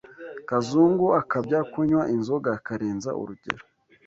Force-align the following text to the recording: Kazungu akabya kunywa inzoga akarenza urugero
Kazungu 0.49 1.07
akabya 1.21 1.59
kunywa 1.71 2.01
inzoga 2.15 2.49
akarenza 2.57 3.09
urugero 3.21 3.63